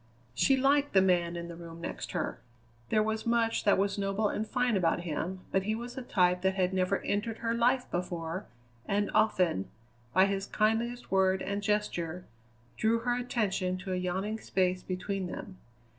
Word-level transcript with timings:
She 0.33 0.57
liked 0.57 0.93
the 0.93 1.01
man 1.03 1.35
in 1.35 1.47
the 1.47 1.55
room 1.55 1.79
next 1.79 2.13
her. 2.13 2.39
There 2.89 3.03
was 3.03 3.27
much 3.27 3.65
that 3.65 3.77
was 3.77 3.99
noble 3.99 4.29
and 4.29 4.47
fine 4.47 4.75
about 4.75 5.01
him, 5.01 5.41
but 5.51 5.61
he 5.61 5.75
was 5.75 5.95
a 5.95 6.01
type 6.01 6.41
that 6.41 6.55
had 6.55 6.73
never 6.73 7.01
entered 7.01 7.37
her 7.37 7.53
life 7.53 7.85
before, 7.91 8.47
and 8.87 9.11
often, 9.13 9.69
by 10.11 10.25
his 10.25 10.47
kindliest 10.47 11.11
word 11.11 11.43
and 11.43 11.61
gesture, 11.61 12.25
drew 12.77 13.01
her 13.01 13.15
attention 13.15 13.77
to 13.77 13.93
a 13.93 13.97
yawning 13.97 14.39
space 14.39 14.81
between 14.81 15.27
them. 15.27 15.59